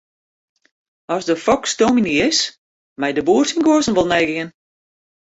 As 1.15 1.27
de 1.27 1.35
foks 1.41 1.75
dominy 1.81 2.15
is, 2.29 2.39
mei 3.01 3.11
de 3.17 3.25
boer 3.27 3.45
syn 3.47 3.65
guozzen 3.65 3.97
wol 3.97 4.09
neigean. 4.11 4.49